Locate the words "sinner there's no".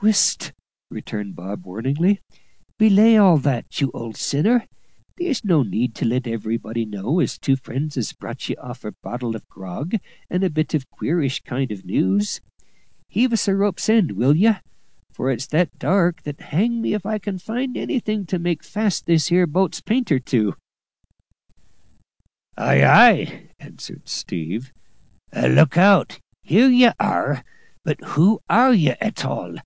4.16-5.62